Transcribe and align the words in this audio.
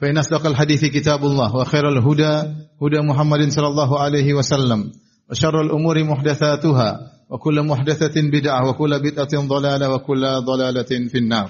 فإن 0.00 0.18
أصدق 0.18 0.46
الحديث 0.46 0.84
كتاب 0.84 1.24
الله 1.24 1.56
وخير 1.56 1.88
الهدى 1.88 2.34
هدى 2.82 3.00
محمد 3.00 3.48
صلى 3.52 3.68
الله 3.68 4.00
عليه 4.00 4.34
وسلم 4.34 4.80
وشر 5.30 5.60
الأمور 5.60 6.04
محدثاتها 6.04 6.90
وكل 7.30 7.62
محدثة 7.62 8.16
بدعة 8.16 8.68
وكل 8.68 8.92
بدعة 8.98 9.34
ضلالة 9.46 9.86
وكل 9.94 10.22
ضلالة 10.44 10.90
في 11.08 11.18
النار 11.18 11.48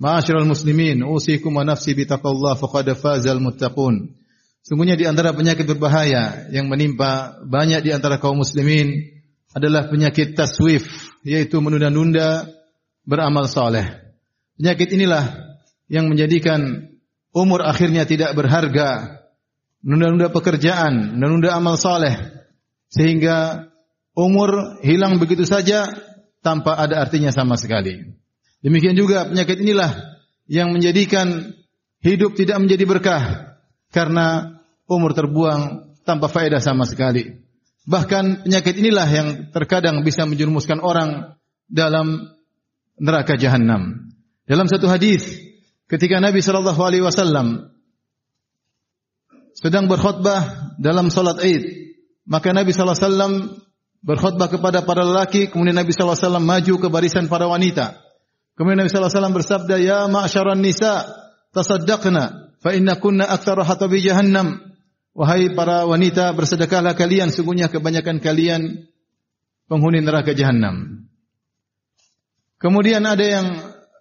معاشر 0.00 0.38
المسلمين 0.38 1.02
أوصيكم 1.02 1.56
ونفسي 1.56 1.94
بتقوى 1.94 2.32
الله 2.32 2.54
فقد 2.54 2.92
فاز 2.92 3.26
المتقون 3.26 4.20
Sungguhnya 4.60 4.92
di 4.92 5.08
antara 5.08 5.32
penyakit 5.32 5.64
berbahaya 5.64 6.52
yang 6.52 6.68
menimpa 6.68 7.40
banyak 7.48 7.80
di 7.80 7.96
antara 7.96 8.20
kaum 8.20 8.44
muslimin 8.44 9.08
adalah 9.56 9.88
penyakit 9.88 10.36
taswif, 10.36 11.16
yaitu 11.24 11.64
menunda-nunda 11.64 12.44
beramal 13.08 13.48
soleh. 13.48 13.88
Penyakit 14.60 14.92
inilah 14.92 15.56
yang 15.88 16.12
menjadikan 16.12 16.92
umur 17.35 17.67
akhirnya 17.67 18.07
tidak 18.07 18.31
berharga, 18.31 19.19
menunda-nunda 19.83 20.31
pekerjaan, 20.31 21.19
menunda 21.19 21.51
amal 21.51 21.75
soleh, 21.75 22.15
sehingga 22.87 23.67
umur 24.15 24.79
hilang 24.79 25.19
begitu 25.19 25.43
saja 25.43 25.91
tanpa 26.39 26.79
ada 26.79 27.03
artinya 27.03 27.35
sama 27.35 27.59
sekali. 27.59 27.99
Demikian 28.63 28.95
juga 28.95 29.27
penyakit 29.27 29.59
inilah 29.61 29.91
yang 30.47 30.71
menjadikan 30.71 31.53
hidup 31.99 32.39
tidak 32.39 32.57
menjadi 32.63 32.87
berkah 32.87 33.23
karena 33.91 34.57
umur 34.87 35.11
terbuang 35.11 35.91
tanpa 36.07 36.31
faedah 36.31 36.63
sama 36.63 36.87
sekali. 36.87 37.43
Bahkan 37.85 38.47
penyakit 38.47 38.81
inilah 38.81 39.05
yang 39.05 39.27
terkadang 39.53 40.01
bisa 40.01 40.25
menjerumuskan 40.25 40.81
orang 40.81 41.37
dalam 41.69 42.33
neraka 42.97 43.37
jahanam. 43.37 44.09
Dalam 44.49 44.65
satu 44.65 44.89
hadis 44.89 45.45
ketika 45.91 46.17
Nabi 46.21 46.41
sallallahu 46.41 46.81
alaihi 46.81 47.05
wasallam 47.05 47.75
sedang 49.55 49.87
berkhutbah 49.87 50.75
dalam 50.81 51.07
salat 51.07 51.39
Id, 51.45 51.63
maka 52.27 52.51
Nabi 52.51 52.75
sallallahu 52.75 52.97
alaihi 52.97 53.07
wasallam 53.07 53.33
berkhutbah 54.05 54.47
kepada 54.51 54.83
para 54.83 55.01
lelaki, 55.07 55.49
kemudian 55.49 55.77
Nabi 55.77 55.95
sallallahu 55.95 56.17
alaihi 56.17 56.27
wasallam 56.29 56.45
maju 56.45 56.73
ke 56.77 56.87
barisan 56.91 57.25
para 57.31 57.47
wanita. 57.47 57.97
Kemudian 58.55 58.85
Nabi 58.85 58.89
sallallahu 58.91 59.09
alaihi 59.09 59.19
wasallam 59.19 59.37
bersabda, 59.37 59.75
"Ya 59.81 59.99
ma'syaran 60.07 60.59
nisa, 60.61 61.07
tasaddaqna 61.51 62.55
fa 62.63 62.71
inna 62.71 62.95
kunna 62.99 63.27
aktsara 63.27 63.65
hatabi 63.65 63.99
jahannam." 63.99 64.61
Wahai 65.15 65.55
para 65.55 65.87
wanita, 65.87 66.35
bersedekahlah 66.35 66.91
kalian, 66.91 67.31
sungguhnya 67.31 67.71
kebanyakan 67.71 68.19
kalian 68.19 68.91
penghuni 69.71 70.03
neraka 70.03 70.35
jahanam. 70.35 71.07
Kemudian 72.59 73.03
ada 73.07 73.23
yang 73.23 73.47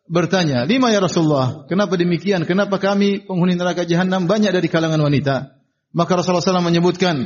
bertanya, 0.08 0.68
lima 0.68 0.92
ya 0.92 1.00
Rasulullah, 1.00 1.64
kenapa 1.68 1.96
demikian? 1.96 2.44
Kenapa 2.44 2.76
kami 2.76 3.24
penghuni 3.24 3.56
neraka 3.56 3.88
jahanam 3.88 4.28
banyak 4.28 4.52
dari 4.52 4.68
kalangan 4.68 5.00
wanita? 5.00 5.56
Maka 5.94 6.18
Rasulullah 6.18 6.42
SAW 6.42 6.64
menyebutkan, 6.64 7.24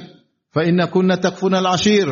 fa 0.52 0.62
inna 0.62 0.92
kunna 0.92 1.16
takfuna 1.16 1.58
al-ashir, 1.64 2.06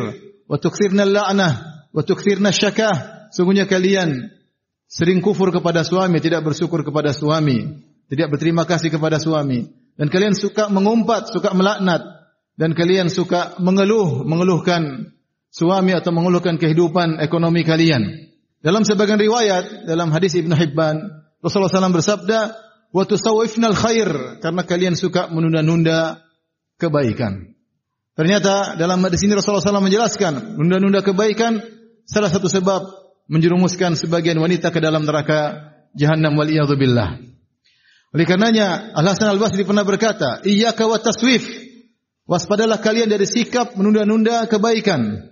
wa 0.49 0.57
tukthirna 0.57 1.05
al-la'nah, 1.05 1.53
wa 1.93 2.01
tukthirna 2.01 2.49
syakah. 2.49 3.29
Sungguhnya 3.31 3.67
kalian 3.67 4.31
sering 4.87 5.19
kufur 5.19 5.51
kepada 5.51 5.83
suami, 5.83 6.17
tidak 6.23 6.47
bersyukur 6.47 6.81
kepada 6.81 7.11
suami, 7.11 7.83
tidak 8.07 8.33
berterima 8.33 8.63
kasih 8.63 8.89
kepada 8.89 9.19
suami. 9.19 9.67
Dan 9.97 10.07
kalian 10.13 10.37
suka 10.37 10.69
mengumpat, 10.69 11.33
suka 11.33 11.51
melaknat. 11.57 12.05
Dan 12.57 12.73
kalian 12.73 13.13
suka 13.13 13.57
mengeluh, 13.61 14.25
mengeluhkan 14.25 15.13
suami 15.53 15.93
atau 15.93 16.09
mengeluhkan 16.09 16.57
kehidupan 16.57 17.21
ekonomi 17.21 17.61
kalian. 17.61 18.33
Dalam 18.67 18.83
sebagian 18.83 19.15
riwayat 19.15 19.87
dalam 19.87 20.11
hadis 20.11 20.35
Ibn 20.35 20.51
Hibban 20.51 20.99
Rasulullah 21.39 21.71
SAW 21.71 21.95
bersabda, 21.95 22.39
"Watu 22.91 23.15
sawifnal 23.15 23.71
khair" 23.71 24.43
karena 24.43 24.67
kalian 24.67 24.99
suka 24.99 25.31
menunda-nunda 25.31 26.19
kebaikan. 26.75 27.55
Ternyata 28.19 28.75
dalam 28.75 28.99
hadis 29.07 29.23
ini 29.23 29.39
Rasulullah 29.39 29.63
SAW 29.63 29.87
menjelaskan 29.87 30.59
menunda-nunda 30.59 30.99
kebaikan 30.99 31.63
salah 32.03 32.27
satu 32.27 32.51
sebab 32.51 32.83
menjerumuskan 33.31 33.95
sebagian 33.95 34.35
wanita 34.35 34.67
ke 34.75 34.83
dalam 34.83 35.07
neraka 35.07 35.71
jahannam 35.95 36.35
wal 36.35 36.51
billah. 36.75 37.23
Oleh 38.11 38.25
karenanya 38.27 38.91
Al-Hasan 38.99 39.31
Al-Basri 39.31 39.63
pernah 39.63 39.87
berkata, 39.87 40.43
"Iyyaka 40.43 40.83
wa 40.91 40.99
taswif" 40.99 41.67
Waspadalah 42.27 42.83
kalian 42.83 43.07
dari 43.07 43.23
sikap 43.23 43.79
menunda-nunda 43.79 44.51
kebaikan. 44.51 45.31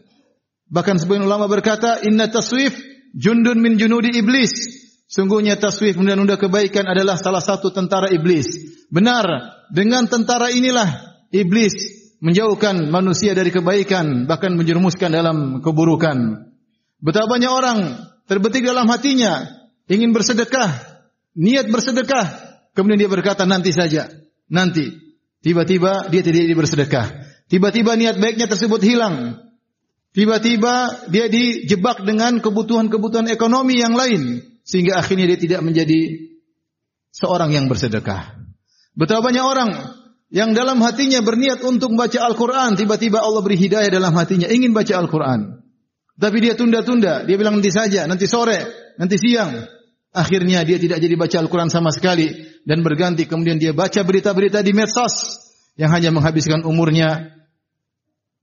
Bahkan 0.72 0.96
sebagian 1.04 1.28
ulama 1.28 1.52
berkata, 1.52 2.00
"Inna 2.08 2.32
taswif 2.32 2.95
jundun 3.16 3.64
min 3.64 3.80
junudi 3.80 4.12
iblis." 4.20 4.52
Sungguhnya 5.08 5.56
taswif 5.56 5.96
menunda-nunda 5.96 6.36
kebaikan 6.36 6.84
adalah 6.92 7.16
salah 7.16 7.40
satu 7.40 7.72
tentara 7.72 8.12
iblis. 8.12 8.46
Benar, 8.92 9.26
dengan 9.72 10.10
tentara 10.12 10.52
inilah 10.52 10.88
iblis 11.32 11.74
menjauhkan 12.20 12.92
manusia 12.92 13.32
dari 13.32 13.54
kebaikan, 13.54 14.28
bahkan 14.28 14.58
menjerumuskan 14.58 15.14
dalam 15.14 15.62
keburukan. 15.62 16.50
Betapa 17.00 17.38
banyak 17.38 17.52
orang 17.54 17.80
terbetik 18.26 18.66
dalam 18.66 18.90
hatinya 18.90 19.46
ingin 19.86 20.10
bersedekah, 20.10 20.74
niat 21.38 21.70
bersedekah, 21.70 22.56
Kemudian 22.76 23.00
dia 23.00 23.10
berkata 23.10 23.48
nanti 23.48 23.72
saja, 23.72 24.12
nanti. 24.52 24.92
Tiba-tiba 25.40 26.12
dia 26.12 26.22
tidak 26.26 26.58
bersedekah. 26.60 27.08
Tiba-tiba 27.48 27.96
niat 27.96 28.20
baiknya 28.20 28.52
tersebut 28.52 28.84
hilang. 28.84 29.40
Tiba-tiba 30.16 31.06
dia 31.12 31.28
dijebak 31.28 32.08
dengan 32.08 32.40
kebutuhan-kebutuhan 32.40 33.28
ekonomi 33.28 33.84
yang 33.84 34.00
lain 34.00 34.40
sehingga 34.64 35.04
akhirnya 35.04 35.36
dia 35.36 35.40
tidak 35.40 35.62
menjadi 35.68 36.32
seorang 37.12 37.52
yang 37.52 37.68
bersedekah. 37.68 38.40
Betapa 38.96 39.28
banyak 39.28 39.44
orang 39.44 39.76
yang 40.32 40.56
dalam 40.56 40.80
hatinya 40.80 41.20
berniat 41.20 41.60
untuk 41.68 41.92
membaca 41.92 42.16
Al-Quran, 42.24 42.80
tiba-tiba 42.80 43.20
Allah 43.20 43.44
beri 43.44 43.60
hidayah 43.60 43.92
dalam 43.92 44.16
hatinya, 44.16 44.48
ingin 44.48 44.72
baca 44.72 44.96
Al-Quran. 44.96 45.60
Tapi 46.16 46.38
dia 46.40 46.56
tunda-tunda, 46.56 47.28
dia 47.28 47.36
bilang 47.36 47.60
nanti 47.60 47.76
saja, 47.76 48.08
nanti 48.08 48.24
sore, 48.24 48.96
nanti 48.96 49.20
siang. 49.20 49.68
Akhirnya 50.16 50.64
dia 50.64 50.80
tidak 50.80 51.04
jadi 51.04 51.16
baca 51.20 51.44
Al-Quran 51.44 51.68
sama 51.68 51.92
sekali 51.92 52.32
dan 52.64 52.88
berganti 52.88 53.28
kemudian 53.28 53.60
dia 53.60 53.76
baca 53.76 54.00
berita-berita 54.00 54.64
di 54.64 54.72
medsos 54.72 55.44
yang 55.76 55.92
hanya 55.92 56.16
menghabiskan 56.16 56.64
umurnya 56.64 57.35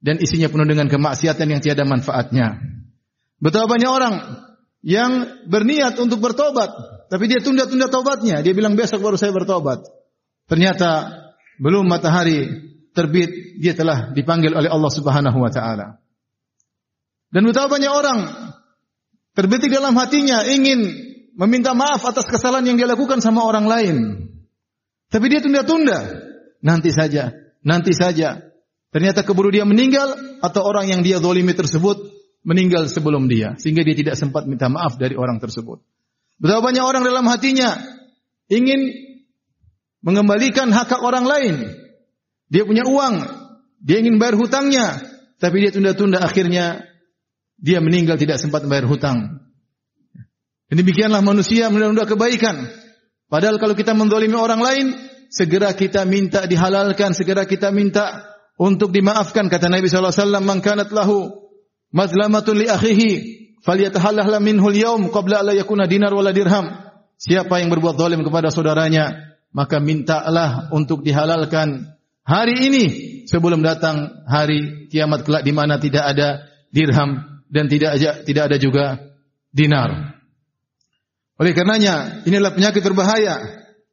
dan 0.03 0.19
isinya 0.19 0.51
penuh 0.51 0.67
dengan 0.67 0.91
kemaksiatan 0.91 1.47
yang 1.47 1.63
tiada 1.63 1.87
manfaatnya. 1.87 2.59
Betapa 3.39 3.71
banyak 3.71 3.91
orang 3.91 4.15
yang 4.83 5.43
berniat 5.47 5.95
untuk 6.03 6.19
bertobat 6.19 6.71
tapi 7.13 7.29
dia 7.29 7.45
tunda-tunda 7.45 7.93
tobatnya. 7.93 8.41
Dia 8.41 8.57
bilang 8.57 8.73
besok 8.73 9.05
baru 9.05 9.21
saya 9.21 9.37
bertobat. 9.37 9.85
Ternyata 10.49 11.13
belum 11.61 11.85
matahari 11.85 12.49
terbit 12.97 13.61
dia 13.61 13.77
telah 13.77 14.17
dipanggil 14.17 14.57
oleh 14.57 14.73
Allah 14.73 14.89
Subhanahu 14.89 15.37
wa 15.37 15.53
taala. 15.53 16.01
Dan 17.29 17.45
betapa 17.45 17.77
banyak 17.77 17.93
orang 17.93 18.21
terbetik 19.37 19.69
dalam 19.69 19.93
hatinya 19.93 20.41
ingin 20.49 20.89
meminta 21.37 21.77
maaf 21.77 22.01
atas 22.09 22.25
kesalahan 22.25 22.73
yang 22.73 22.81
dia 22.81 22.89
lakukan 22.89 23.21
sama 23.21 23.45
orang 23.45 23.69
lain. 23.69 23.97
Tapi 25.13 25.29
dia 25.29 25.45
tunda-tunda. 25.45 26.33
Nanti 26.65 26.97
saja, 26.97 27.29
nanti 27.61 27.93
saja. 27.93 28.41
Ternyata 28.93 29.25
keburu 29.25 29.49
dia 29.49 29.65
meninggal 29.65 30.39
atau 30.45 30.69
orang 30.69 30.93
yang 30.93 31.01
dia 31.01 31.17
zalimi 31.17 31.57
tersebut 31.57 32.13
meninggal 32.45 32.93
sebelum 32.93 33.25
dia 33.25 33.57
sehingga 33.57 33.81
dia 33.81 33.97
tidak 33.97 34.21
sempat 34.21 34.45
minta 34.45 34.69
maaf 34.69 35.01
dari 35.01 35.17
orang 35.17 35.41
tersebut. 35.41 35.81
Betapa 36.37 36.61
banyak 36.69 36.85
orang 36.85 37.01
dalam 37.01 37.25
hatinya 37.25 37.81
ingin 38.53 38.93
mengembalikan 40.05 40.69
hak 40.69 40.93
hak 40.93 41.01
orang 41.01 41.25
lain. 41.25 41.55
Dia 42.53 42.69
punya 42.69 42.85
uang, 42.85 43.25
dia 43.81 44.05
ingin 44.05 44.21
bayar 44.21 44.37
hutangnya, 44.37 45.01
tapi 45.41 45.65
dia 45.65 45.73
tunda-tunda 45.73 46.21
akhirnya 46.21 46.85
dia 47.57 47.81
meninggal 47.81 48.21
tidak 48.21 48.37
sempat 48.37 48.69
membayar 48.69 48.85
hutang. 48.85 49.41
Dan 50.69 50.77
demikianlah 50.85 51.25
manusia 51.25 51.73
menunda-nunda 51.73 52.05
kebaikan. 52.05 52.69
Padahal 53.33 53.57
kalau 53.57 53.73
kita 53.73 53.97
mendolimi 53.97 54.37
orang 54.37 54.61
lain, 54.61 54.87
segera 55.33 55.73
kita 55.73 56.05
minta 56.05 56.45
dihalalkan, 56.45 57.17
segera 57.17 57.49
kita 57.49 57.73
minta 57.73 58.32
untuk 58.63 58.95
dimaafkan. 58.95 59.51
Kata 59.51 59.67
Nabi 59.67 59.91
SAW, 59.91 60.39
Man 60.39 60.63
kanat 60.63 60.95
lahu 60.95 61.51
mazlamatun 61.91 62.63
li 62.63 62.67
akhihi, 62.71 63.11
falyatahallah 63.67 64.39
minhul 64.39 64.79
yaum 64.79 65.11
qabla 65.11 65.43
ala 65.43 65.51
yakuna 65.51 65.91
dinar 65.91 66.15
wala 66.15 66.31
dirham. 66.31 66.71
Siapa 67.19 67.59
yang 67.59 67.75
berbuat 67.75 67.99
zalim 67.99 68.23
kepada 68.23 68.55
saudaranya, 68.55 69.35
maka 69.51 69.83
mintalah 69.83 70.71
untuk 70.71 71.03
dihalalkan 71.03 71.91
hari 72.23 72.71
ini 72.71 72.85
sebelum 73.27 73.63
datang 73.63 74.27
hari 74.27 74.91
kiamat 74.91 75.27
kelak 75.27 75.43
di 75.43 75.53
mana 75.55 75.79
tidak 75.79 76.03
ada 76.03 76.47
dirham 76.71 77.43
dan 77.51 77.67
tidak 77.67 77.99
ada, 77.99 78.11
tidak 78.27 78.43
ada 78.51 78.57
juga 78.59 78.87
dinar. 79.55 80.19
Oleh 81.39 81.53
karenanya, 81.55 82.27
inilah 82.27 82.55
penyakit 82.55 82.83
berbahaya 82.83 83.39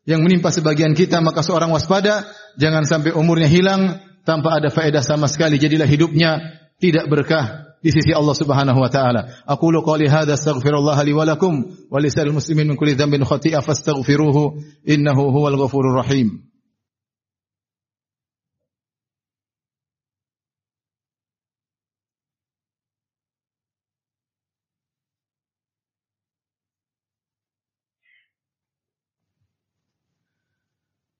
yang 0.09 0.25
menimpa 0.25 0.49
sebagian 0.49 0.97
kita, 0.97 1.21
maka 1.21 1.45
seorang 1.45 1.69
waspada, 1.69 2.25
jangan 2.57 2.85
sampai 2.85 3.13
umurnya 3.13 3.45
hilang 3.45 4.08
tanpa 4.29 4.61
ada 4.61 4.69
faedah 4.69 5.01
sama 5.01 5.25
sekali. 5.25 5.57
Jadilah 5.57 5.89
hidupnya 5.89 6.37
tidak 6.77 7.09
berkah 7.09 7.73
di 7.81 7.89
sisi 7.89 8.13
Allah 8.13 8.35
Subhanahu 8.35 8.77
wa 8.77 8.91
taala. 8.93 9.41
Aku 9.49 9.73
lu 9.73 9.81
qali 9.81 10.05
hadza 10.05 10.37
astaghfirullah 10.37 10.99
li 11.01 11.13
wa 11.17 11.25
lakum 11.25 11.65
wa 11.89 11.97
lisal 11.97 12.29
muslimin 12.29 12.69
min 12.69 12.77
kulli 12.77 12.93
dhanbin 12.93 13.25
khati'a 13.25 13.65
fastaghfiruhu 13.65 14.61
innahu 14.85 15.33
huwal 15.33 15.57
ghafurur 15.57 15.97
rahim. 16.05 16.48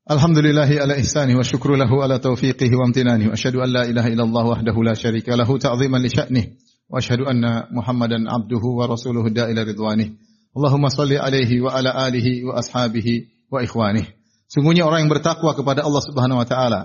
Alhamdulillahi 0.10 0.82
ala 0.82 0.98
ihsani 0.98 1.38
wa 1.38 1.46
syukru 1.46 1.78
lahu 1.78 2.02
ala 2.02 2.18
taufiqihi 2.18 2.74
wa 2.74 2.90
amtinani. 2.90 3.30
Wa 3.30 3.38
ashadu 3.38 3.62
an 3.62 3.70
la 3.70 3.86
ilaha 3.86 4.10
illallah 4.10 4.46
wahdahu 4.58 4.82
la 4.82 4.98
syarika 4.98 5.38
lahu 5.38 5.62
ta'ziman 5.62 6.02
li 6.02 6.10
sya'nih. 6.10 6.46
Wa 6.90 6.98
ashadu 6.98 7.30
anna 7.30 7.70
muhammadan 7.70 8.26
abduhu 8.26 8.82
wa 8.82 8.90
rasuluhu 8.90 9.30
da'ila 9.30 9.62
ridwanih 9.62 10.18
Allahumma 10.58 10.90
salli 10.90 11.14
alaihi 11.14 11.62
wa 11.62 11.78
ala 11.78 11.94
alihi 11.94 12.42
wa 12.42 12.58
ashabihi 12.58 13.46
wa 13.54 13.62
ikhwanih 13.62 14.10
Sungguhnya 14.50 14.90
orang 14.90 15.06
yang 15.06 15.14
bertakwa 15.14 15.54
kepada 15.54 15.86
Allah 15.86 16.02
subhanahu 16.02 16.42
wa 16.42 16.48
ta'ala 16.50 16.82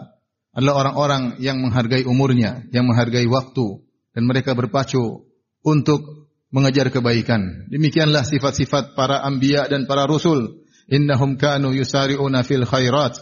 adalah 0.53 0.75
orang-orang 0.85 1.41
yang 1.41 1.65
menghargai 1.65 2.05
umurnya, 2.05 2.69
yang 2.77 2.85
menghargai 2.85 3.25
waktu 3.25 3.81
dan 4.13 4.29
mereka 4.29 4.53
berpacu 4.53 5.25
untuk 5.65 6.29
mengejar 6.53 6.93
kebaikan. 6.93 7.73
Demikianlah 7.73 8.29
sifat-sifat 8.29 8.93
para 8.93 9.25
anbiya 9.25 9.65
dan 9.73 9.89
para 9.89 10.05
rasul 10.05 10.61
innahum 10.91 11.37
kanu 11.41 11.73
yusari'una 11.73 12.45
fil 12.45 12.69
khairat 12.69 13.17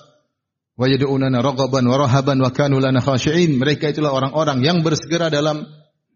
wa 0.79 0.85
yad'unana 0.89 1.45
raghaban 1.45 1.85
wa 1.87 1.97
rahaban 2.01 2.39
wa 2.43 2.51
kanu 2.51 2.81
lana 2.81 3.01
khashi'in. 3.01 3.59
Mereka 3.59 3.93
itulah 3.93 4.11
orang-orang 4.11 4.65
yang 4.65 4.81
bersegera 4.81 5.31
dalam 5.31 5.67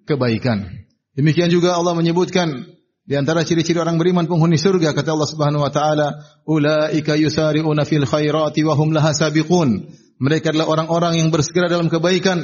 kebaikan. 0.07 0.87
Demikian 1.17 1.49
juga 1.49 1.77
Allah 1.77 1.97
menyebutkan 1.97 2.77
di 3.07 3.15
antara 3.15 3.47
ciri-ciri 3.47 3.79
orang 3.79 3.97
beriman 4.03 4.27
penghuni 4.27 4.59
surga 4.59 4.91
kata 4.91 5.15
Allah 5.15 5.31
Subhanahu 5.31 5.63
wa 5.63 5.71
taala 5.71 6.09
ulaika 6.43 7.15
yusari'una 7.15 7.87
fil 7.87 8.03
khairati 8.03 8.67
wa 8.67 8.75
hum 8.75 8.91
laha 8.91 9.15
sabiqun. 9.15 9.95
Mereka 10.17 10.57
adalah 10.57 10.67
orang-orang 10.73 11.21
yang 11.21 11.29
bersegera 11.29 11.69
dalam 11.69 11.93
kebaikan 11.93 12.41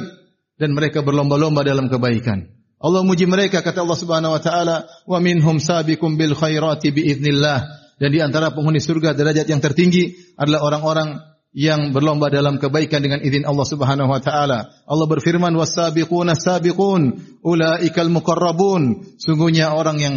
dan 0.61 0.69
mereka 0.77 1.01
berlomba-lomba 1.01 1.65
dalam 1.65 1.89
kebaikan. 1.89 2.47
Allah 2.83 3.01
muji 3.01 3.23
mereka 3.25 3.63
kata 3.63 3.81
Allah 3.81 3.99
Subhanahu 3.99 4.35
wa 4.35 4.41
taala 4.43 4.75
wa 5.07 5.17
minhum 5.23 5.59
sabiqum 5.59 6.19
bil 6.19 6.35
khairati 6.35 6.91
bi 6.91 7.11
idznillah 7.11 7.82
dan 8.01 8.09
di 8.09 8.19
antara 8.19 8.53
penghuni 8.53 8.81
surga 8.81 9.13
derajat 9.13 9.45
yang 9.49 9.61
tertinggi 9.61 10.35
adalah 10.37 10.65
orang-orang 10.65 11.33
yang 11.53 11.93
berlomba 11.93 12.33
dalam 12.33 12.57
kebaikan 12.57 13.05
dengan 13.05 13.21
izin 13.21 13.45
Allah 13.45 13.67
Subhanahu 13.69 14.09
wa 14.09 14.17
taala. 14.17 14.73
Allah 14.89 15.05
berfirman 15.05 15.53
was-sabiquna 15.53 16.33
sabiqun 16.33 17.21
ulaikal 17.45 18.09
muqarrabun. 18.09 19.13
Sungguhnya 19.21 19.77
orang 19.77 19.97
yang 20.01 20.15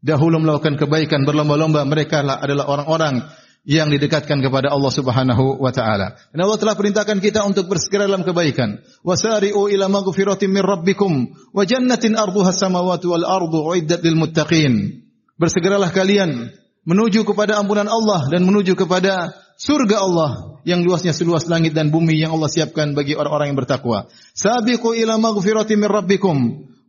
dahulu 0.00 0.40
melakukan 0.40 0.80
kebaikan 0.80 1.28
berlomba-lomba 1.28 1.84
mereka 1.84 2.24
adalah 2.24 2.64
orang-orang 2.72 3.20
yang 3.62 3.92
didekatkan 3.94 4.42
kepada 4.42 4.72
Allah 4.72 4.90
Subhanahu 4.90 5.60
wa 5.60 5.70
taala. 5.70 6.18
Dan 6.34 6.42
Allah 6.42 6.58
telah 6.58 6.74
perintahkan 6.74 7.20
kita 7.20 7.44
untuk 7.46 7.70
bersegera 7.70 8.10
dalam 8.10 8.26
kebaikan. 8.26 8.82
Wasari'u 9.06 9.70
ila 9.70 9.86
maghfiratin 9.86 10.50
min 10.50 10.64
rabbikum 10.64 11.12
wa 11.52 11.62
jannatin 11.62 12.18
arduha 12.18 12.50
samawati 12.50 13.06
wal 13.06 13.28
ardu 13.28 13.60
uiddat 13.62 14.00
lil 14.02 14.18
muttaqin. 14.18 15.04
Bersegeralah 15.38 15.94
kalian 15.94 16.50
menuju 16.82 17.22
kepada 17.26 17.58
ampunan 17.62 17.86
Allah 17.86 18.26
dan 18.30 18.42
menuju 18.42 18.74
kepada 18.74 19.34
surga 19.58 19.96
Allah 20.02 20.30
yang 20.66 20.82
luasnya 20.82 21.14
seluas 21.14 21.46
langit 21.46 21.74
dan 21.74 21.90
bumi 21.90 22.18
yang 22.18 22.34
Allah 22.34 22.50
siapkan 22.50 22.94
bagi 22.94 23.14
orang-orang 23.14 23.54
yang 23.54 23.58
bertakwa. 23.58 24.10
Sabiqu 24.34 24.94
ila 24.98 25.18
maghfirati 25.18 25.74
min 25.78 25.90
rabbikum 25.90 26.36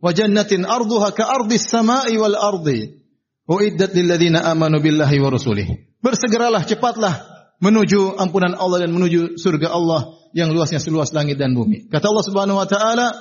wa 0.02 0.10
jannatin 0.10 0.66
arduha 0.66 1.14
ka 1.14 1.26
ardis 1.26 1.66
samai 1.66 2.14
wal 2.18 2.34
ardi. 2.34 3.02
Uiddat 3.44 3.92
lil 3.92 4.08
ladzina 4.08 4.40
amanu 4.48 4.80
billahi 4.80 5.20
wa 5.20 5.28
rasulih. 5.28 5.68
Bersegeralah 6.00 6.64
cepatlah 6.64 7.14
menuju 7.60 8.16
ampunan 8.16 8.56
Allah 8.56 8.88
dan 8.88 8.90
menuju 8.92 9.36
surga 9.36 9.68
Allah 9.68 10.16
yang 10.34 10.50
luasnya 10.50 10.80
seluas 10.82 11.12
langit 11.14 11.38
dan 11.38 11.54
bumi. 11.54 11.86
Kata 11.92 12.10
Allah 12.10 12.24
Subhanahu 12.24 12.58
wa 12.58 12.66
taala, 12.66 13.12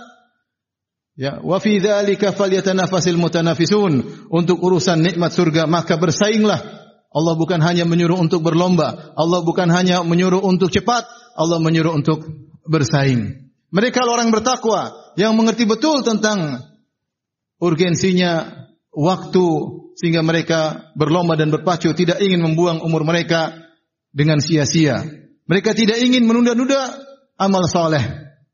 Ya, 1.13 1.37
wa 1.45 1.61
fi 1.61 1.77
dzalika 1.77 2.33
falyatanafasil 2.33 3.17
mutanafisun. 3.21 4.25
Untuk 4.33 4.57
urusan 4.57 5.01
nikmat 5.05 5.29
surga 5.29 5.69
maka 5.69 5.97
bersainglah. 5.97 6.83
Allah 7.13 7.37
bukan 7.37 7.61
hanya 7.61 7.85
menyuruh 7.85 8.17
untuk 8.17 8.41
berlomba, 8.41 9.13
Allah 9.13 9.45
bukan 9.45 9.69
hanya 9.69 10.01
menyuruh 10.01 10.41
untuk 10.41 10.73
cepat, 10.73 11.05
Allah 11.37 11.61
menyuruh 11.61 11.93
untuk 11.93 12.25
bersaing. 12.65 13.53
Mereka 13.69 14.01
orang 14.01 14.33
bertakwa 14.33 15.13
yang 15.13 15.37
mengerti 15.37 15.69
betul 15.69 16.01
tentang 16.01 16.65
urgensinya 17.61 18.65
waktu 18.89 19.45
sehingga 19.93 20.25
mereka 20.25 20.89
berlomba 20.97 21.37
dan 21.37 21.53
berpacu 21.53 21.93
tidak 21.93 22.17
ingin 22.17 22.41
membuang 22.41 22.81
umur 22.81 23.05
mereka 23.05 23.53
dengan 24.09 24.41
sia-sia. 24.41 25.05
Mereka 25.45 25.77
tidak 25.77 26.01
ingin 26.01 26.25
menunda-nunda 26.25 26.97
amal 27.37 27.69
saleh. 27.69 28.01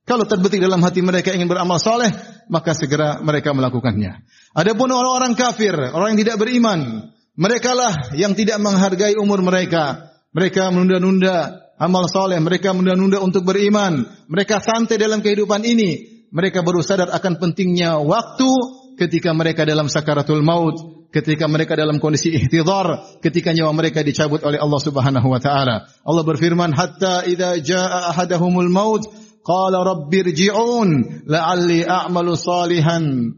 Kalau 0.04 0.28
terbetik 0.28 0.60
dalam 0.60 0.84
hati 0.84 1.00
mereka 1.00 1.32
ingin 1.32 1.48
beramal 1.48 1.78
soleh, 1.78 2.10
maka 2.50 2.74
segera 2.74 3.22
mereka 3.22 3.54
melakukannya. 3.54 4.26
Adapun 4.58 4.90
orang-orang 4.90 5.38
kafir, 5.38 5.78
orang 5.78 6.18
yang 6.18 6.22
tidak 6.26 6.38
beriman, 6.42 7.14
mereka 7.40 7.72
lah 7.78 8.12
yang 8.18 8.36
tidak 8.36 8.60
menghargai 8.60 9.16
umur 9.16 9.40
mereka. 9.40 10.12
Mereka 10.36 10.74
menunda-nunda 10.74 11.70
amal 11.80 12.10
soleh, 12.12 12.38
mereka 12.42 12.76
menunda-nunda 12.76 13.24
untuk 13.24 13.48
beriman. 13.48 14.04
Mereka 14.28 14.60
santai 14.60 15.00
dalam 15.00 15.24
kehidupan 15.24 15.64
ini. 15.64 16.20
Mereka 16.30 16.62
baru 16.62 16.84
sadar 16.86 17.10
akan 17.10 17.42
pentingnya 17.42 17.98
waktu 18.04 18.52
ketika 19.00 19.34
mereka 19.34 19.66
dalam 19.66 19.90
sakaratul 19.90 20.46
maut, 20.46 21.08
ketika 21.10 21.50
mereka 21.50 21.74
dalam 21.74 21.98
kondisi 21.98 22.36
ihtidhar, 22.36 23.18
ketika 23.24 23.56
nyawa 23.56 23.74
mereka 23.74 24.06
dicabut 24.06 24.44
oleh 24.46 24.62
Allah 24.62 24.82
Subhanahu 24.84 25.26
wa 25.32 25.42
taala. 25.42 25.90
Allah 26.06 26.24
berfirman, 26.28 26.76
"Hatta 26.76 27.26
idza 27.26 27.58
jaa 27.64 28.14
ahadahumul 28.14 28.70
maut" 28.70 29.08
qala 29.50 29.82
rabbirji'un 29.82 30.90
la'alli 31.26 31.82
a'malu 31.82 32.38
salihan 32.38 33.34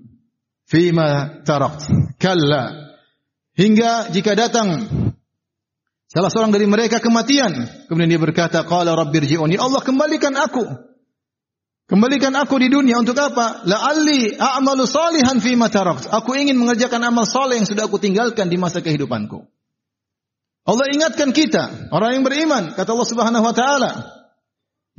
fima 0.67 1.39
tarakt. 1.47 1.87
Kalla. 2.19 2.91
Hingga 3.55 4.11
jika 4.11 4.35
datang 4.35 4.91
salah 6.11 6.27
seorang 6.27 6.51
dari 6.51 6.67
mereka 6.67 6.99
kematian 6.99 7.87
kemudian 7.87 8.11
dia 8.11 8.19
berkata 8.19 8.67
qala 8.67 8.91
rabbirji'un 8.99 9.55
ya 9.55 9.63
Allah 9.63 9.79
kembalikan 9.79 10.35
aku. 10.35 10.91
Kembalikan 11.87 12.31
aku 12.39 12.55
di 12.55 12.71
dunia 12.71 13.03
untuk 13.03 13.19
apa? 13.19 13.67
La'alli 13.67 14.35
a'malu 14.39 14.87
salihan 14.87 15.43
fima 15.43 15.67
tarakt. 15.67 16.07
Aku 16.07 16.35
ingin 16.39 16.55
mengerjakan 16.55 17.03
amal 17.03 17.27
saleh 17.27 17.59
yang 17.59 17.67
sudah 17.67 17.91
aku 17.91 17.99
tinggalkan 17.99 18.47
di 18.47 18.55
masa 18.55 18.79
kehidupanku. 18.79 19.43
Allah 20.63 20.87
ingatkan 20.93 21.35
kita 21.35 21.91
orang 21.91 22.19
yang 22.19 22.23
beriman 22.23 22.63
kata 22.77 22.95
Allah 22.95 23.09
Subhanahu 23.09 23.43
wa 23.43 23.55
taala 23.55 24.20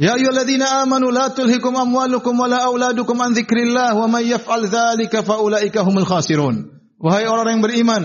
Ya 0.02 0.18
ayyuhalladzina 0.18 0.82
amanu 0.82 1.14
la 1.14 1.30
tulhikum 1.30 1.78
amwalukum 1.78 2.34
wala 2.34 2.66
auladukum 2.66 3.14
an 3.22 3.38
dzikrillah 3.38 3.94
wa 3.94 4.10
may 4.10 4.34
yaf'al 4.34 4.66
dzalika 4.66 5.22
ulaika 5.38 5.86
humul 5.86 6.02
khasirun. 6.02 6.74
Wahai 6.98 7.30
orang 7.30 7.54
yang 7.54 7.62
beriman, 7.62 8.02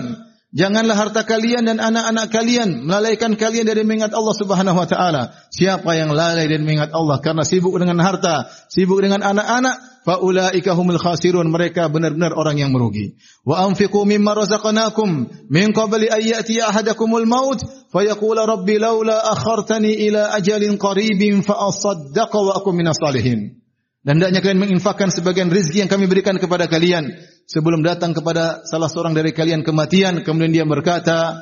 janganlah 0.54 0.94
harta 0.94 1.26
kalian 1.26 1.66
dan 1.66 1.82
anak-anak 1.82 2.30
kalian 2.30 2.86
melalaikan 2.86 3.34
kalian 3.34 3.66
dari 3.66 3.82
mengingat 3.82 4.14
Allah 4.14 4.30
Subhanahu 4.30 4.78
wa 4.78 4.86
taala. 4.86 5.34
Siapa 5.50 5.90
yang 5.98 6.14
lalai 6.14 6.46
dan 6.46 6.62
mengingat 6.62 6.94
Allah 6.94 7.18
karena 7.18 7.42
sibuk 7.42 7.74
dengan 7.74 7.98
harta, 7.98 8.46
sibuk 8.70 9.02
dengan 9.02 9.26
anak-anak, 9.26 9.97
faulaika 10.08 10.72
humul 10.72 10.96
khasirun. 10.96 11.52
Mereka 11.52 11.92
benar-benar 11.92 12.32
orang 12.32 12.56
yang 12.56 12.72
merugi. 12.72 13.20
Wa 13.44 13.68
anfiqu 13.68 14.08
mimma 14.08 14.32
razaqnakum 14.32 15.28
min 15.52 15.76
qabli 15.76 16.08
an 16.08 16.24
ahadakumul 16.72 17.28
maut. 17.28 17.60
Fayaqula 17.92 18.48
rabbi 18.48 18.80
laula 18.80 19.20
akhartani 19.36 19.92
ila 20.08 20.32
ajalin 20.32 20.80
qaribin 20.80 21.44
fa 21.44 21.60
asaddaqa 21.68 22.38
wa 22.40 22.52
akum 22.56 22.72
minas 22.72 22.96
salihin. 22.96 23.60
Dan 24.00 24.20
hendaknya 24.20 24.40
kalian 24.40 24.60
menginfakkan 24.64 25.12
sebagian 25.12 25.52
rezeki 25.52 25.84
yang 25.84 25.90
kami 25.92 26.08
berikan 26.08 26.40
kepada 26.40 26.64
kalian 26.64 27.12
sebelum 27.44 27.84
datang 27.84 28.16
kepada 28.16 28.64
salah 28.64 28.88
seorang 28.88 29.12
dari 29.12 29.36
kalian 29.36 29.60
kematian. 29.60 30.24
Kemudian 30.24 30.52
dia 30.52 30.64
berkata 30.64 31.36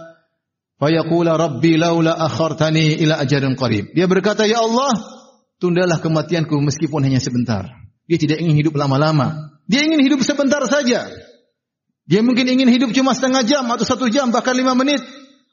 fayaqula 0.82 1.38
rabbi 1.38 1.78
laula 1.78 2.18
akhartani 2.18 2.98
ila 3.06 3.22
ajalin 3.22 3.54
qarib. 3.54 3.94
Dia 3.94 4.10
berkata 4.10 4.42
ya 4.50 4.62
Allah 4.62 4.94
tundalah 5.62 6.02
kematianku 6.02 6.58
meskipun 6.58 7.06
hanya 7.06 7.22
sebentar 7.22 7.85
dia 8.06 8.18
tidak 8.18 8.38
ingin 8.42 8.54
hidup 8.54 8.74
lama-lama. 8.78 9.54
Dia 9.66 9.82
ingin 9.82 9.98
hidup 10.02 10.22
sebentar 10.22 10.62
saja. 10.70 11.10
Dia 12.06 12.20
mungkin 12.22 12.46
ingin 12.46 12.70
hidup 12.70 12.94
cuma 12.94 13.14
setengah 13.18 13.42
jam 13.42 13.66
atau 13.66 13.82
satu 13.82 14.06
jam 14.06 14.30
bahkan 14.30 14.54
lima 14.54 14.78
menit 14.78 15.02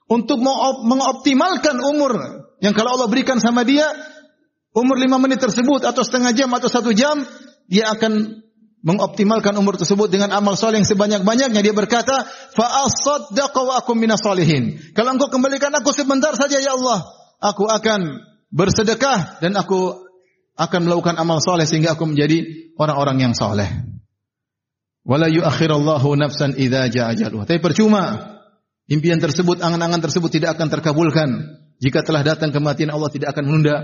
untuk 0.06 0.38
mengoptimalkan 0.86 1.82
umur 1.82 2.14
yang 2.62 2.78
kalau 2.78 2.94
Allah 2.96 3.10
berikan 3.10 3.42
sama 3.42 3.66
dia 3.66 3.90
umur 4.74 4.98
lima 4.98 5.22
menit 5.22 5.40
tersebut 5.42 5.86
atau 5.86 6.02
setengah 6.02 6.34
jam 6.34 6.50
atau 6.52 6.68
satu 6.68 6.92
jam, 6.92 7.22
dia 7.70 7.94
akan 7.94 8.44
mengoptimalkan 8.84 9.56
umur 9.56 9.80
tersebut 9.80 10.12
dengan 10.12 10.36
amal 10.36 10.60
soleh 10.60 10.84
yang 10.84 10.90
sebanyak-banyaknya. 10.90 11.62
Dia 11.64 11.72
berkata, 11.72 12.28
fa'asaddaqa 12.52 13.62
wa 13.64 13.80
akum 13.80 13.96
minas 13.96 14.20
solihin. 14.20 14.76
Kalau 14.92 15.16
engkau 15.16 15.32
kembalikan 15.32 15.72
aku 15.72 15.96
sebentar 15.96 16.36
saja 16.36 16.60
ya 16.60 16.76
Allah, 16.76 17.00
aku 17.40 17.64
akan 17.64 18.28
bersedekah 18.52 19.40
dan 19.40 19.56
aku 19.56 20.03
akan 20.54 20.80
melakukan 20.86 21.18
amal 21.18 21.42
soleh 21.42 21.66
sehingga 21.66 21.98
aku 21.98 22.06
menjadi 22.06 22.70
orang-orang 22.78 23.18
yang 23.30 23.34
soleh. 23.34 23.70
Wala 25.04 25.28
yuakhirallahu 25.28 26.16
nafsan 26.16 26.56
idza 26.56 26.88
jaa 26.88 27.12
Tapi 27.12 27.60
percuma 27.60 28.34
impian 28.88 29.20
tersebut, 29.20 29.60
angan-angan 29.60 30.00
tersebut 30.00 30.32
tidak 30.32 30.56
akan 30.56 30.72
terkabulkan 30.72 31.30
jika 31.84 32.00
telah 32.06 32.24
datang 32.24 32.56
kematian 32.56 32.94
Allah 32.94 33.12
tidak 33.12 33.36
akan 33.36 33.44
menunda 33.50 33.84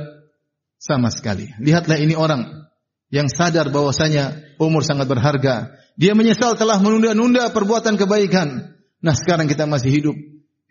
sama 0.80 1.12
sekali. 1.12 1.52
Lihatlah 1.60 2.00
ini 2.00 2.16
orang 2.16 2.70
yang 3.12 3.28
sadar 3.28 3.68
bahwasanya 3.68 4.56
umur 4.62 4.86
sangat 4.88 5.12
berharga. 5.12 5.76
Dia 6.00 6.16
menyesal 6.16 6.56
telah 6.56 6.80
menunda-nunda 6.80 7.52
perbuatan 7.52 8.00
kebaikan. 8.00 8.80
Nah 9.04 9.16
sekarang 9.18 9.52
kita 9.52 9.68
masih 9.68 9.92
hidup. 9.92 10.16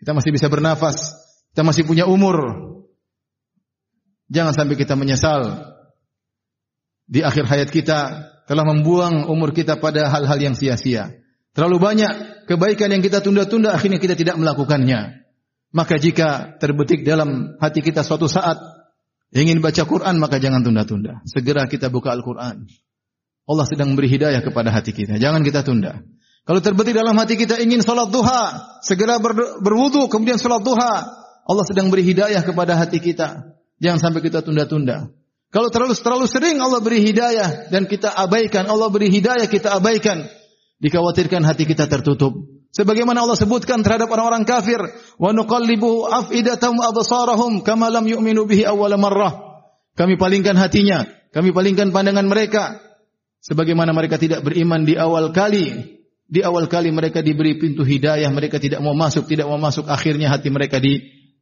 Kita 0.01 0.17
masih 0.17 0.33
bisa 0.33 0.49
bernafas. 0.49 1.13
Kita 1.53 1.61
masih 1.61 1.85
punya 1.85 2.09
umur. 2.09 2.41
Jangan 4.33 4.57
sampai 4.57 4.73
kita 4.73 4.97
menyesal. 4.97 5.69
Di 7.09 7.25
akhir 7.25 7.49
hayat 7.49 7.69
kita 7.73 7.99
telah 8.45 8.65
membuang 8.69 9.25
umur 9.25 9.49
kita 9.49 9.81
pada 9.81 10.05
hal-hal 10.13 10.37
yang 10.37 10.53
sia-sia. 10.53 11.09
Terlalu 11.57 11.77
banyak 11.81 12.13
kebaikan 12.45 12.93
yang 12.93 13.01
kita 13.01 13.25
tunda-tunda 13.25 13.73
akhirnya 13.73 13.97
kita 13.97 14.13
tidak 14.13 14.37
melakukannya. 14.37 15.25
Maka 15.73 15.97
jika 15.97 16.57
terbetik 16.61 17.01
dalam 17.01 17.57
hati 17.57 17.81
kita 17.81 18.05
suatu 18.05 18.29
saat 18.29 18.57
ingin 19.33 19.61
baca 19.61 19.85
Quran 19.89 20.21
maka 20.21 20.37
jangan 20.37 20.61
tunda-tunda. 20.61 21.25
Segera 21.25 21.65
kita 21.65 21.89
buka 21.89 22.13
Al-Quran. 22.13 22.69
Allah 23.49 23.65
sedang 23.65 23.97
memberi 23.97 24.09
hidayah 24.13 24.45
kepada 24.45 24.69
hati 24.69 24.93
kita. 24.93 25.17
Jangan 25.17 25.41
kita 25.41 25.65
tunda. 25.65 26.05
Kalau 26.45 26.61
terbetik 26.61 26.97
dalam 26.97 27.13
hati 27.17 27.37
kita 27.37 27.61
ingin 27.61 27.85
salat 27.85 28.09
duha, 28.09 28.77
segera 28.81 29.21
ber, 29.21 29.61
berwudu 29.61 30.09
kemudian 30.09 30.37
salat 30.41 30.65
duha. 30.65 31.05
Allah 31.49 31.65
sedang 31.65 31.89
beri 31.89 32.05
hidayah 32.05 32.45
kepada 32.45 32.77
hati 32.77 33.01
kita. 33.01 33.57
Jangan 33.81 33.97
sampai 33.97 34.21
kita 34.21 34.45
tunda-tunda. 34.45 35.09
Kalau 35.49 35.73
terlalu 35.73 35.97
terlalu 35.97 36.25
sering 36.29 36.61
Allah 36.61 36.77
beri 36.77 37.01
hidayah 37.01 37.73
dan 37.73 37.89
kita 37.89 38.13
abaikan, 38.13 38.69
Allah 38.69 38.85
beri 38.93 39.09
hidayah 39.09 39.49
kita 39.49 39.73
abaikan, 39.81 40.29
dikhawatirkan 40.77 41.41
hati 41.41 41.65
kita 41.65 41.89
tertutup. 41.89 42.37
Sebagaimana 42.69 43.25
Allah 43.25 43.33
sebutkan 43.33 43.81
terhadap 43.81 44.13
orang-orang 44.13 44.45
kafir, 44.45 44.77
wa 45.17 45.33
nuqallibu 45.33 46.05
afidatum 46.05 46.77
absarahum 46.77 47.65
kama 47.65 47.89
lam 47.89 48.05
yu'minu 48.05 48.45
bihi 48.45 48.61
awwal 48.61 48.93
marrah. 49.01 49.65
Kami 49.97 50.21
palingkan 50.21 50.53
hatinya, 50.53 51.09
kami 51.33 51.49
palingkan 51.49 51.89
pandangan 51.89 52.29
mereka 52.29 52.77
sebagaimana 53.41 53.89
mereka 53.89 54.21
tidak 54.21 54.45
beriman 54.45 54.85
di 54.85 54.93
awal 54.93 55.33
kali. 55.33 55.97
Di 56.29 56.45
awal 56.45 56.69
kali 56.69 56.93
mereka 56.93 57.25
diberi 57.25 57.57
pintu 57.57 57.81
hidayah, 57.81 58.29
mereka 58.29 58.61
tidak 58.61 58.85
mau 58.85 58.93
masuk, 58.93 59.25
tidak 59.25 59.49
mau 59.49 59.57
masuk, 59.57 59.89
akhirnya 59.89 60.29
hati 60.29 60.53
mereka 60.53 60.77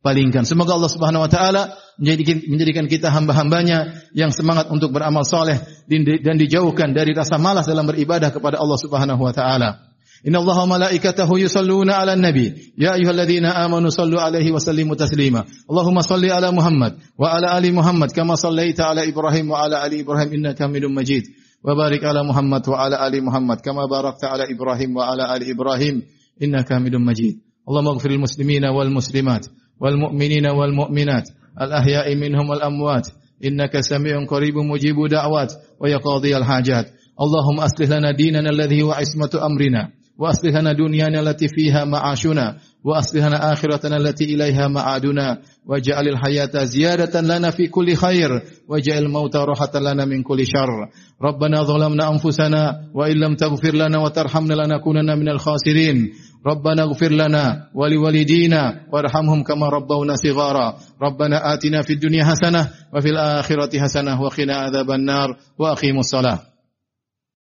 palingkan. 0.01 0.45
Semoga 0.45 0.77
Allah 0.77 0.91
Subhanahu 0.91 1.25
wa 1.25 1.31
taala 1.31 1.77
menjadikan 1.97 2.43
menjadikan 2.47 2.85
kita 2.85 3.09
hamba-hambanya 3.09 4.07
yang 4.13 4.29
semangat 4.29 4.69
untuk 4.69 4.93
beramal 4.93 5.25
soleh 5.25 5.59
dan 5.87 6.35
dijauhkan 6.37 6.93
dari 6.93 7.13
rasa 7.17 7.37
malas 7.41 7.65
dalam 7.65 7.85
beribadah 7.89 8.29
kepada 8.33 8.61
Allah 8.61 8.77
Subhanahu 8.79 9.21
wa 9.21 9.33
taala. 9.33 9.87
Inna 10.25 10.41
Allah 10.41 10.65
malaikatahu 10.65 11.37
yusalluna 11.37 12.01
ala 12.01 12.17
nabi. 12.17 12.73
Ya 12.73 12.97
ayuhalladzina 12.97 13.53
amanu 13.53 13.93
sallu 13.93 14.17
alaihi 14.17 14.49
wa 14.49 14.57
sallimu 14.57 14.97
taslima. 14.97 15.45
Allahumma 15.69 16.01
salli 16.01 16.33
ala 16.33 16.49
Muhammad 16.49 16.97
Wa 17.13 17.37
ala 17.37 17.53
ali 17.53 17.69
Muhammad 17.69 18.09
Kama 18.17 18.33
sallaita 18.33 18.89
ala 18.89 19.05
Ibrahim 19.05 19.53
wa 19.53 19.61
ala 19.61 19.85
ali 19.85 20.01
Ibrahim 20.01 20.41
Inna 20.41 20.57
kamilun 20.57 20.89
majid. 20.89 21.29
Wa 21.61 21.77
barik 21.77 22.01
ala 22.01 22.25
Muhammad 22.25 22.65
wa 22.65 22.81
ala 22.81 22.97
ali 22.97 23.21
Muhammad 23.21 23.61
Kama 23.61 23.85
barakta 23.85 24.33
ala 24.33 24.49
Ibrahim 24.49 24.97
wa 24.97 25.05
ala 25.05 25.29
ali 25.29 25.53
Ibrahim 25.53 26.01
Inna 26.41 26.65
kamilun 26.65 27.05
majid. 27.05 27.37
Allahumma 27.67 27.99
gfiril 27.99 28.21
muslimina 28.21 28.73
wal 28.73 28.89
muslimat. 28.89 29.45
والمؤمنين 29.79 30.45
والمؤمنات 30.47 31.29
الأحياء 31.61 32.15
منهم 32.15 32.49
والأموات. 32.49 33.07
إنك 33.45 33.79
سميع 33.79 34.25
قريب 34.25 34.57
مجيب 34.57 34.95
دعوات 35.11 35.53
ويقاضي 35.79 36.37
الحاجات. 36.37 36.85
اللهم 37.21 37.59
أصلح 37.59 37.89
لنا 37.97 38.11
ديننا 38.11 38.49
الذي 38.49 38.81
هو 38.81 38.91
عصمة 38.91 39.45
أمرنا 39.45 39.89
وأصلح 40.17 40.55
لنا 40.55 40.73
دنيانا 40.73 41.19
التي 41.19 41.47
فيها 41.47 41.85
معاشنا. 41.85 42.57
وأصلح 42.87 43.25
لنا 43.25 43.53
آخرتنا 43.53 43.97
التي 43.97 44.23
إليها 44.23 44.67
معادنا. 44.67 45.37
واجعل 45.65 46.07
الحياة 46.07 46.63
زيادة 46.63 47.21
لنا 47.21 47.51
في 47.51 47.67
كل 47.67 47.95
خير. 47.95 48.41
واجعل 48.67 49.03
الموت 49.03 49.35
راحة 49.35 49.79
لنا 49.79 50.05
من 50.05 50.23
كل 50.23 50.47
شر. 50.47 50.87
ربنا 51.21 51.63
ظلمنا 51.63 52.11
أنفسنا 52.11 52.75
وإن 52.93 53.15
لم 53.15 53.35
تغفر 53.35 53.75
لنا 53.75 53.97
وترحمنا 53.97 54.53
لنكونن 54.53 55.19
من 55.19 55.29
الخاسرين. 55.29 56.11
ربنا 56.47 56.83
اغفر 56.83 57.11
لنا 57.11 57.67
ولوالدينا 57.75 58.73
وارحمهم 58.93 59.43
كما 59.43 59.69
ربونا 59.69 60.15
صغارا. 60.15 60.77
ربنا 61.01 61.53
آتنا 61.53 61.81
في 61.81 61.93
الدنيا 61.93 62.23
حسنة 62.23 62.69
وفي 62.95 63.09
الآخرة 63.09 63.79
حسنة 63.79 64.21
وقنا 64.21 64.55
عذاب 64.55 64.91
النار. 64.91 65.37
وأقيموا 65.59 65.99
الصلاة. 65.99 66.39